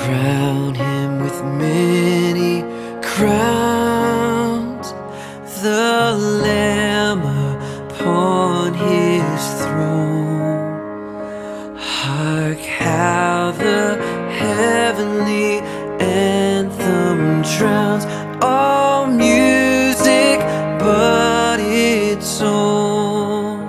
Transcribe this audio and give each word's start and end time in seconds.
Crown 0.00 0.74
him 0.74 1.20
with 1.20 1.44
many 1.44 2.62
crowns, 3.02 4.94
the 5.62 6.16
Lamb 6.42 7.20
upon 7.90 8.72
his 8.72 9.42
throne. 9.60 10.78
Hark 11.76 12.58
how 12.60 13.52
the 13.58 13.98
heavenly 14.38 15.60
anthem 16.00 17.42
drowns 17.42 18.06
all 18.40 19.06
music 19.06 20.40
but 20.78 21.60
its 21.60 22.40
own. 22.40 23.68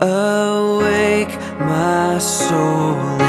Awake, 0.00 1.38
my 1.60 2.18
soul. 2.18 3.19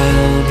child 0.00 0.49